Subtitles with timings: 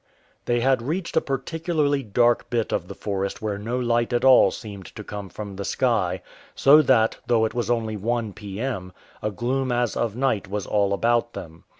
[0.45, 4.49] They had reached a particularly dark bit of the forest where no light at all
[4.49, 6.23] seemed to come from the sky,
[6.55, 10.93] so that, though it was only one p.m., a gloom as of nigJit was all
[10.93, 11.65] about them.